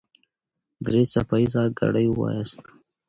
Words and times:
درې 0.85 1.01
څپه 1.13 1.35
ايزه 1.41 1.63
ګړې 1.79 2.05
وواياست. 2.09 2.61